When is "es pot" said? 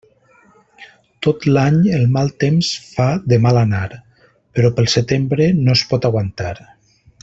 5.81-6.13